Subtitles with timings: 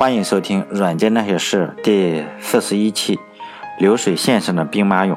[0.00, 3.20] 欢迎收听《软件那些事》第四十一期，
[3.78, 5.14] 流水线上的兵马俑。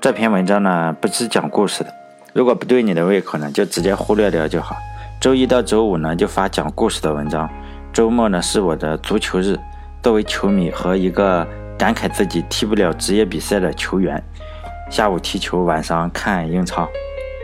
[0.00, 1.92] 这篇文章呢，不是讲故事的，
[2.32, 4.74] 如果不对你的胃口呢，就直接忽略掉就好。
[5.20, 7.46] 周一到周五呢，就发讲故事的文章。
[7.92, 9.54] 周末呢，是我的足球日。
[10.02, 11.46] 作为球迷和一个
[11.76, 14.24] 感慨自己踢不了职业比赛的球员，
[14.88, 16.88] 下午踢球，晚上看英超。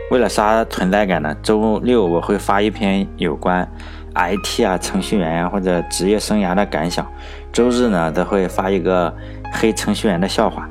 [0.09, 3.67] 为了刷存在感呢，周六我会发一篇有关
[4.15, 7.05] IT 啊、程序员呀或者职业生涯的感想。
[7.51, 9.13] 周日呢，则会发一个
[9.51, 10.69] 黑程序员的笑话。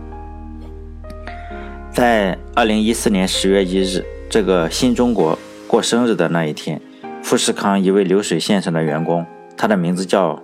[1.90, 6.80] 在二零一四年十月一日，这个新中国过生日的那一天，
[7.22, 10.42] 富士康一位流水线上的员工，他的名字叫。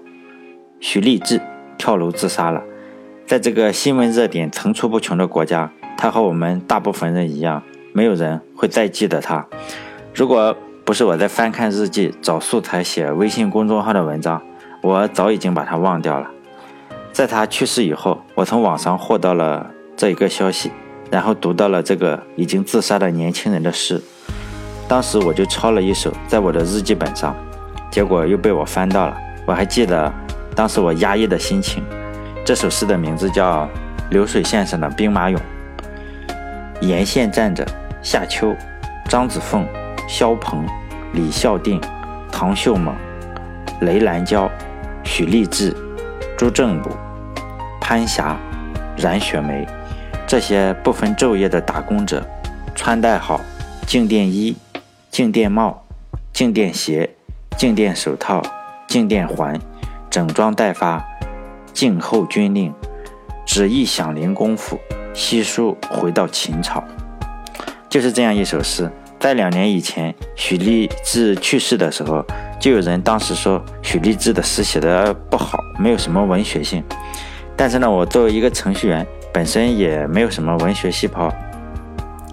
[0.80, 1.41] 许立志
[1.77, 2.62] 跳楼自杀了。
[3.27, 7.60] 在这个新闻热点层出不穷的国家，他和我们大部分人一样，
[7.93, 9.45] 没有人会再记得他。
[10.15, 10.57] 如果
[10.88, 14.40] 不是我在翻看日记、找素材写微信公众号的文章，
[14.80, 16.26] 我早已经把他忘掉了。
[17.12, 20.73] 在他去世以后，我从网上获到了这一个消息，
[21.10, 24.01] 然后读到了这个已经自杀的年轻人的诗。
[24.88, 27.37] 当时我就抄了一首在我的日记本上，
[27.90, 29.16] 结果又被我翻到了。
[29.45, 30.10] 我还记得。
[30.57, 31.84] 当时我压抑的心情，
[32.46, 33.65] 这首诗的名字叫
[34.09, 35.37] 《流水线上的兵马俑》。
[36.80, 37.62] 沿线站着
[38.02, 38.57] 夏秋、
[39.07, 39.66] 张子凤、
[40.09, 40.66] 萧鹏、
[41.12, 41.80] 李孝定、
[42.30, 42.95] 唐秀猛、
[43.80, 44.51] 雷兰娇、
[45.04, 45.76] 许立志、
[46.37, 46.90] 朱正武、
[47.80, 48.37] 潘霞、
[48.96, 49.66] 冉雪梅，
[50.26, 52.24] 这些不分昼夜的打工者，
[52.74, 53.40] 穿戴好
[53.87, 54.56] 静电衣、
[55.10, 55.84] 静电帽、
[56.32, 57.09] 静电鞋、
[57.56, 58.43] 静电手套、
[58.87, 59.59] 静电环。
[60.10, 61.04] 整装待发，
[61.74, 62.72] 静候军令，
[63.46, 64.81] 旨意响铃功夫，
[65.12, 66.82] 悉数回到秦朝。
[67.91, 72.25] 就是这样一首诗，在两年以前，许立志去世的时候，
[72.61, 76.83] 就有人当时说许立志的诗写的不好，没有什么文学性。
[77.56, 81.33] 但是呢，我作为一个程序员，本身也没有什么文学细胞。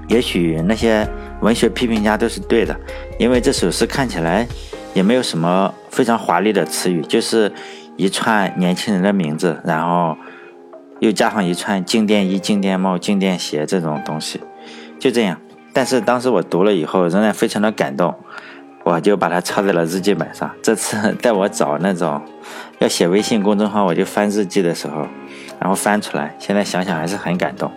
[0.07, 1.07] 也许那些
[1.41, 2.79] 文学批评家都是对的，
[3.17, 4.47] 因为这首诗看起来。
[4.93, 7.51] 也没有什么非常华丽的词语，就是
[7.97, 10.15] 一串年轻人的名字，然后
[11.01, 14.39] 又加上一串静电衣、静电帽、静电鞋这种东西，
[14.97, 15.37] 就这样。
[15.75, 18.15] 但是当时我读了以后，仍然非常的感动，
[18.85, 20.49] 我就把它抄在了日记本上。
[20.63, 22.21] 这次 在我找那种
[22.79, 25.05] 要写微信公众号，我就翻日记的时候，
[25.59, 27.69] 然后翻出来，现在想想还是很感动。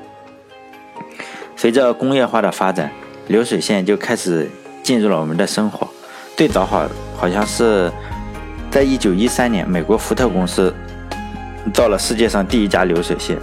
[1.56, 2.88] 随着工业化的发展，
[3.26, 4.48] 流水线就开始
[4.80, 5.88] 进入了我们的生活。
[6.36, 7.90] 最早好好像是
[8.70, 10.72] 在一九一三年，美国福特公司
[11.74, 13.36] 造了世界上第一家流水线。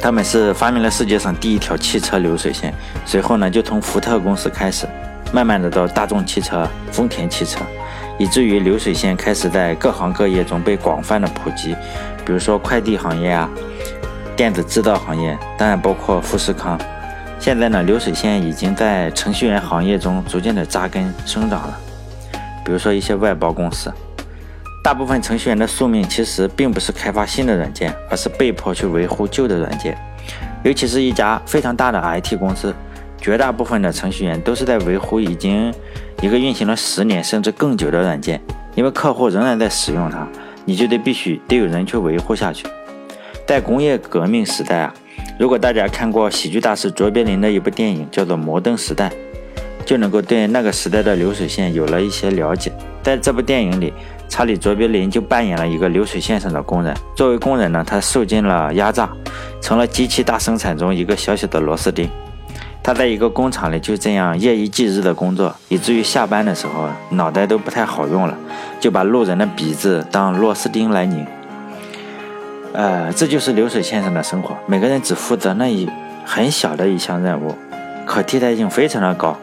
[0.00, 2.72] 他们是发明了世界上第一条汽车流水线。
[3.04, 4.86] 随后呢，就从福特公司开始，
[5.32, 7.60] 慢慢的到大众汽车、丰田汽车，
[8.18, 11.74] 以至于流水线开始在各行各业中被广泛的普及。
[12.24, 13.48] 比如说快递行业啊，
[14.36, 16.78] 电子制造行业，当然包括富士康。
[17.38, 21.78] 现在呢，流水线已经在程序员行业中逐渐的扎根生长了。
[22.64, 23.92] 比如说一些外包公司，
[24.86, 29.98] 大部分程序员的宿命其实并不是开发新的软件，而是被迫去维护旧的软件。
[30.62, 32.72] 尤其是一家非常大的 IT 公司，
[33.20, 35.74] 绝大部分的程序员都是在维护已经
[36.22, 38.40] 一个运行了十年甚至更久的软件，
[38.76, 40.24] 因为客户仍然在使用它，
[40.64, 42.64] 你就得必须得有人去维护下去。
[43.44, 44.94] 在工业革命时代啊。
[45.36, 49.08] 如果大家看过喜剧大师卓别林的一部电影，叫做《摩登时代》，
[49.84, 52.72] 就能够对那个时代的流水线有了一些了解。
[53.02, 53.92] 在这部电影里，
[54.28, 56.94] 查理·卓别林就扮演了一个流水线上的工人。
[57.14, 59.08] 作为工人呢，他受尽了压榨，
[59.60, 62.08] 成了机器大生产中一个小小的螺丝钉。
[62.82, 68.38] 他在一个工厂里就这样夜以继日的工作，以至于下班的时候脑袋都不太好用了，
[68.78, 71.26] 就把路人的鼻子当螺丝钉来拧。
[72.72, 75.88] 呃，这就是流水线上的生活，每个人只负责那一
[76.24, 77.56] 很小的一项任务，
[78.04, 79.36] 可替代性非常的高。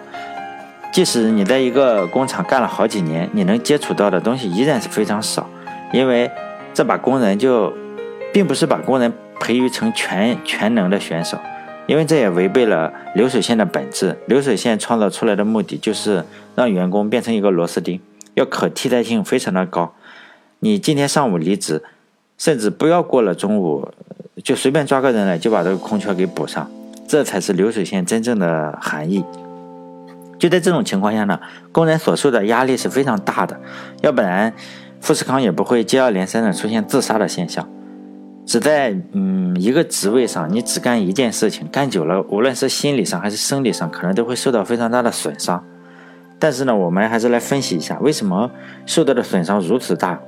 [0.93, 5.49] 即使你在一个工厂干了好几年，你能接触到的东西依然是非常少，
[5.91, 6.29] 因为
[6.71, 7.73] 这把工人就
[8.31, 11.39] 并不是把工人培育成全全能的选手，
[11.87, 14.15] 因为这也违背了流水线的本质。
[14.27, 16.23] 流水线创造出来的目的就是
[16.53, 17.99] 让员工变成一个螺丝钉，
[18.35, 19.95] 要可替代性非常的高。
[20.59, 21.83] 你今天上午离职。
[22.35, 23.87] 甚至不要过了中午，
[24.43, 26.69] 就随便抓个人来，就把这个空缺给补上，
[27.07, 29.23] 这才是流水线真正的含义。
[30.43, 31.39] 就在这种情况下呢，
[31.71, 33.57] 工人所受的压力是非常大的，
[34.01, 34.51] 要不然
[34.99, 37.65] 富士康也不会接二连三的出现自杀的现象。
[38.45, 45.63] 只在嗯一个职位上，你只干一件事情，干久了，无论是心理上还是生理上，可能都会受到非常大的损伤。
[46.37, 48.51] 但是呢，我们还是来分析一下，为什么
[48.85, 50.19] 受到的损伤如此大。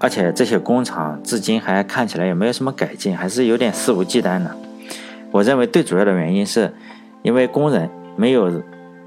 [0.00, 4.50] 而且这些工厂至今还看起来也没有什么改进，还是有点肆无忌惮的。
[5.30, 6.74] 我认为最主要的原因是，
[7.22, 8.50] 因为工人没有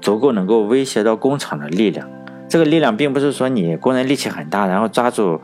[0.00, 2.08] 足够能够威胁到工厂的力量。
[2.48, 5.40] 这个力量并不是说你工人力气很大，然后抓住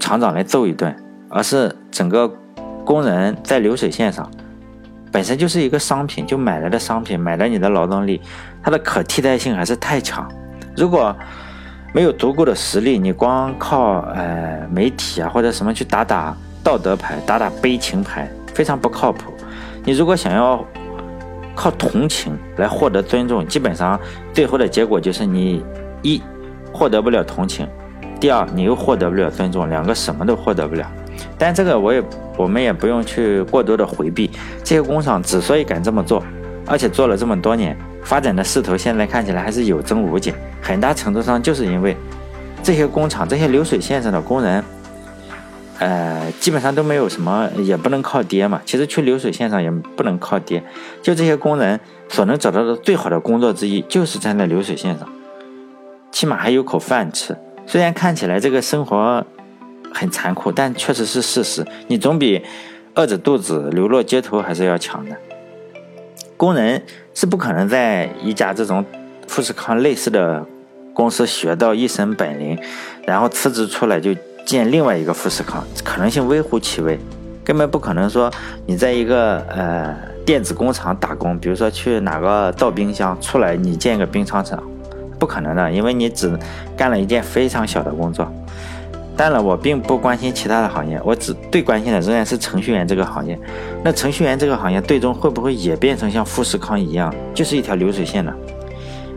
[0.00, 0.94] 厂长来揍一顿，
[1.28, 2.26] 而是整个
[2.84, 4.30] 工人在流水线上
[5.12, 8.20] 本身就是一个商品，就买来的商品，买了你的劳动力，
[8.62, 10.28] 它的可替代性还是太强。
[10.76, 11.14] 如果
[11.92, 19.32] 没有足够的实力，你光靠呃媒体啊或者什么去打打道德牌、打打悲情牌，非常不靠谱。
[19.84, 20.64] 你如果想要
[21.54, 23.98] 靠同情来获得尊重，基本上
[24.32, 25.64] 最后的结果就是你
[26.02, 26.20] 一
[26.72, 27.68] 获得不了同情，
[28.20, 30.86] 第二你又获得不了尊重，两个什么都获得不了。
[31.38, 32.02] 但这个我也
[32.36, 34.30] 我们也不用去过多的回避。
[34.62, 36.22] 这些工厂之所以敢这么做，
[36.66, 37.76] 而且做了这么多年。
[38.02, 41.96] 发展的势头现在看起来还是有增无减，很大程度上就是因为
[42.62, 44.62] 这些工厂、这些流水线上的工人，
[45.78, 48.60] 呃，基本上都没有什么，也不能靠爹嘛。
[48.64, 50.62] 其实去流水线上也不能靠爹，
[51.02, 51.78] 就这些工人
[52.08, 55.08] 所能找到的最好的工作之一，就是站在流水线上，
[56.12, 57.36] 起码还有口饭吃。
[57.66, 59.24] 虽然看起来这个生活
[59.92, 61.66] 很残酷，但确实是事实。
[61.88, 62.42] 你总比
[62.94, 65.16] 饿着肚子流落街头还是要强的。
[66.36, 66.82] 工人
[67.14, 68.84] 是不可能在一家这种
[69.26, 70.44] 富士康类似的
[70.92, 72.58] 公司学到一身本领，
[73.06, 76.98] 然后辞职出来就建另外一个富士康，可能性微乎其微，
[77.42, 78.30] 根本不可能说
[78.66, 79.94] 你在一个呃
[80.24, 84.62] 电子工厂打工，比如说去哪个造冰箱出来，你建个冰仓厂，
[85.18, 86.38] 不可能的，因为你只
[86.76, 88.30] 干了一件非常小的工作。
[89.16, 93.38] 当然，我并不关心其他的行业，我只最关心的仍然是程序员这个行业。
[93.84, 98.34] 那程序员这个行业最终会不会也变成像富士康一样，就是一条流水线呢？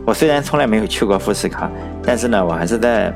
[0.06, 1.72] 我虽然从来没有去过富士康，
[2.04, 3.12] 但是呢，我还是在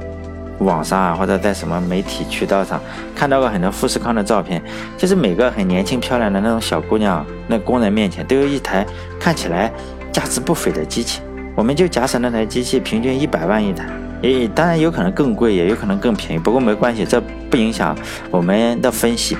[0.61, 2.79] 网上啊，或者在什么媒体渠道上
[3.15, 4.61] 看到过很多富士康的照片，
[4.97, 8.85] 就是每个很年轻漂亮的那种小姑娘，那工人面前都有一台
[9.19, 9.71] 看起来
[10.11, 11.21] 价值不菲的机器。
[11.55, 13.85] 我们就假设那台机器平均一百万一台。
[14.21, 17.19] 诶，当然有可能更贵，也有可能更便宜，不过没关系，这
[17.49, 17.97] 不影响
[18.29, 19.35] 我们的分析。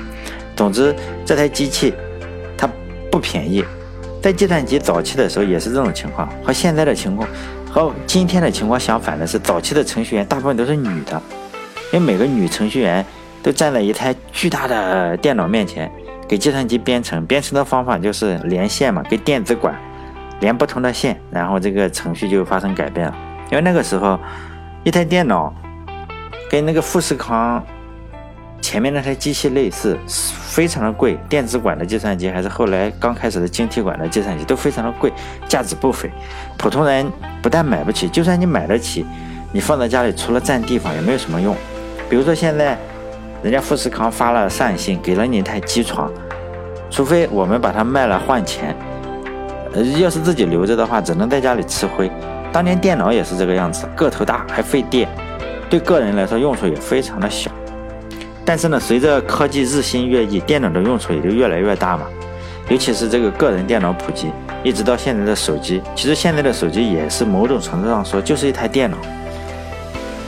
[0.56, 0.92] 总之，
[1.24, 1.94] 这台机器
[2.58, 2.68] 它
[3.08, 3.64] 不便宜，
[4.20, 7.28] 在计算机早期的时候也是这种情况，和现在的情况
[7.72, 11.20] 和今天的情况相反的是，早期的程序员大部分都是女的，
[11.90, 13.04] 因为每个女程序员
[13.42, 15.90] 都站在一台巨大的电脑面前，
[16.28, 19.74] 给计算机编程，编程的方法就是连线嘛，给电子管
[20.40, 23.16] 连不同的线，然后这个程序就发生改变了，
[23.50, 24.18] 因为那个时候。
[24.84, 25.54] 一台电脑
[26.50, 27.64] 跟那个富士康
[28.62, 31.18] 前面那台机器类似，非常的贵。
[31.28, 35.12] 电子管的计算机还是后来刚开始的晶体管的计算机都非常的贵，
[35.46, 36.10] 价值不菲。
[36.56, 37.10] 普通人
[37.42, 39.04] 不但买不起，就算你买得起，
[39.50, 41.54] 你放在家里除了占地方也没有什么用。
[42.08, 42.78] 比如说现在
[43.42, 46.10] 人家富士康发了善信，给了你一台机床，
[46.88, 48.74] 除非我们把它卖了换钱，
[49.74, 52.10] 呃，要是自己留着的话，只能在家里吃灰。
[52.52, 55.08] 当年电脑也是这个样子，个头大还费电，
[55.68, 57.50] 对个人来说用处也非常的小。
[58.44, 62.06] 但是呢，随着科技日新月异，电脑的用处也就越来越大嘛。
[62.68, 64.30] 尤其是这个个人电脑普及，
[64.62, 68.96] 一直到现在的手机，其实现在的手机也是某种程度上说就是一台电脑，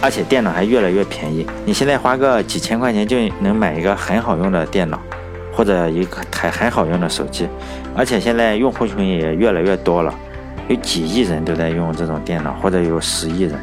[0.00, 1.46] 而且电脑还越来越便宜。
[1.64, 5.00] 你现在花个几千块钱就能买一个很好用的电脑，
[5.52, 7.48] 或者一台很好用的手机，
[7.96, 10.12] 而且现在用户群也越来越多了。
[10.68, 13.58] 有几亿人都在用这种电脑，或者有十亿人。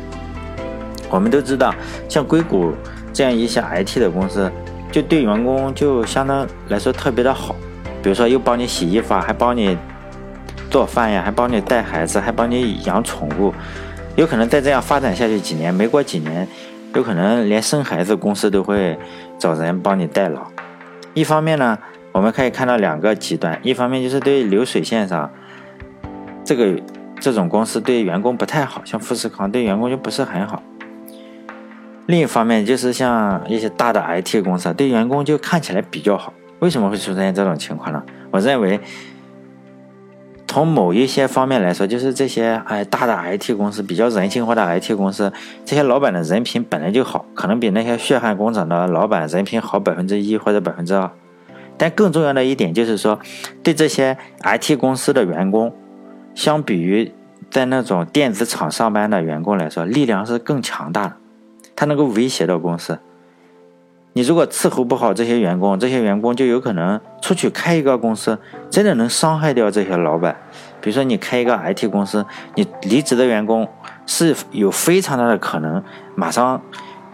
[1.10, 1.76] 我们都知道，
[2.08, 2.74] 像硅谷
[3.14, 4.52] 这样一些 IT 的公司，
[4.92, 7.56] 就对员工就相当来说特别的好。
[8.04, 9.78] 比如说，又帮你洗衣服啊，还帮你
[10.70, 13.54] 做饭呀，还帮你带孩子，还帮你养宠物。
[14.16, 16.48] 有可能再这样发展下去几年，没过几年，
[16.96, 18.98] 有可能连生孩子公司都会
[19.38, 20.42] 找人帮你代劳。
[21.14, 21.78] 一方面呢，
[22.12, 25.30] 我们可以看到两个极端：一方面就是对流水线上。
[26.44, 26.82] 这个
[27.20, 30.64] 这种公司对员工不太好，像富士康对员工就不是很好。
[32.12, 36.34] 另一方面，就是像一些大的 IT 公司对员工就看起来比较好。
[36.60, 38.04] 为什么会出现这种情况呢？
[38.32, 38.78] 我认为，
[40.46, 45.32] 从某一些方面来说，就是这些哎大的 IT 公司比较人性化的 IT 公司，
[45.64, 51.10] 这些老板的人品本来就好，可能比那些血汗工厂的老板人品好百分之一或者百分之二。
[51.78, 53.18] 但更重要的一点就是说，
[53.64, 55.74] 对这些 IT 公司的员工。
[56.36, 57.10] 相比于
[57.50, 61.16] 在那种电子厂上班的员工来说，力量是更强大的，
[61.82, 63.00] 他能够威胁到公司。
[64.14, 68.38] 你如果伺候不好这些员工，这些员工就有可能出去开一个公司，
[68.70, 70.38] 真的能伤害掉这些老板。
[70.80, 72.24] 比如说你开一个 IT 公司，
[72.54, 73.68] 你离职的员工
[74.06, 75.84] 是有非常大的可能
[76.14, 76.62] 马上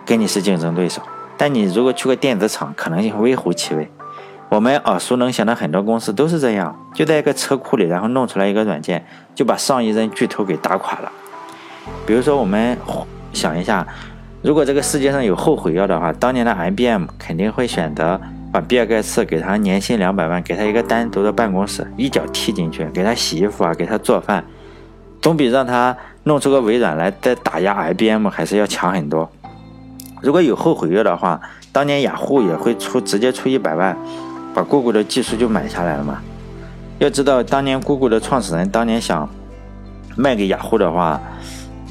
[0.05, 1.01] 跟你是竞争对手。
[1.37, 3.89] 但你如果去个电子厂，可能性微乎其微。
[4.49, 11.09] 我们耳熟能详的很多公司都是这样，就在一个车库里，然后弄出来一个软件，就把上亿人巨头给打垮了。
[12.05, 12.77] 比如说，我们
[13.31, 13.87] 想一下，
[14.41, 18.19] 如果这个世界上有后悔药的话，当年的 IBM 肯定会选择
[18.51, 24.43] 把比尔盖茨给他年薪两百万，给他一个单独的办公室，一脚踢进去，给他洗衣服啊，给他做饭，
[25.21, 29.29] 总比让他弄出个微软来再打压 IBM 还是要强很多。
[30.21, 31.41] 如果有后悔药的话，
[31.71, 33.97] 当年雅虎也会出直接出一百万，
[34.53, 36.21] 把 Google 的技术就买下来了嘛。
[36.99, 39.27] 要知道，当年 Google 的创始人当年想
[40.15, 41.19] 卖给雅虎的话，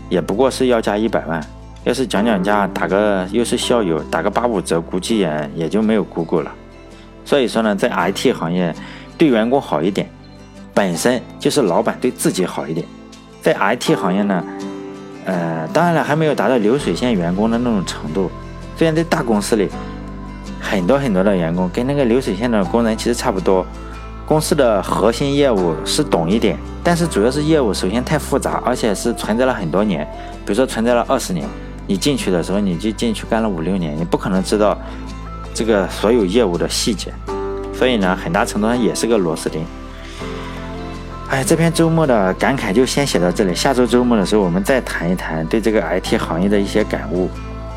[0.09, 1.45] 也不过是要价一百万。
[1.87, 6.53] 要是讲讲价，打个又是校友，打个八五折，估计也也就没有 Google 了。
[7.25, 8.75] 所以说呢，在 IT 行业，
[9.17, 10.11] 对员工好一点，
[10.75, 12.85] 本身就是老板对自己好一点。
[13.41, 14.45] 在 IT 行业呢。
[15.27, 18.31] 呃，当然了，还没有达到流水线员工的那种程度。
[18.77, 19.69] 虽然在大公司里，
[20.61, 23.65] 很多很多的员工跟那个流水线的工人其实差不多。
[24.25, 30.05] 公司的核心业务是懂一点，但是主要是业务首先太复杂，而且是存在了很多年。
[30.45, 31.47] 比如说存在了二十年，
[31.87, 34.77] 你进去的时候你就进去干了五六年，你不可能知道
[35.55, 37.13] 这个所有业务的细节。
[37.73, 39.65] 所以呢，很大程度上也是个螺丝钉。
[41.29, 43.55] 哎，这篇周末的感慨就先写到这里。
[43.55, 47.29] 下周周末的时候，我们再谈一谈对这个 IT 行业的一些感悟，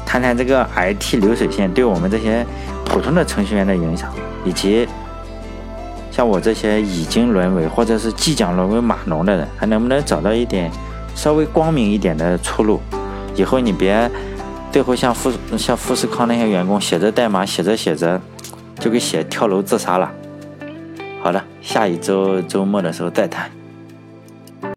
[0.06, 2.46] 谈谈这个 IT 流水线对我们这些
[2.86, 4.10] 普通的程序员的影响，
[4.46, 4.88] 以及
[6.12, 10.72] 像我这些已经沦为或者是即将沦为码农的人，还能不能找到一点
[11.16, 12.80] 稍微光明一点的出路？
[13.40, 14.12] 以后你别
[14.70, 18.20] 最后像富像富士康那些员工写着代码写着写着
[18.80, 20.12] 就给写跳楼自杀了。
[21.24, 23.50] 好的，下一周周末的时候再谈。